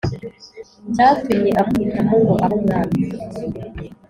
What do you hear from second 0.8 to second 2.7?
cyatumye amuhitamo ngo abe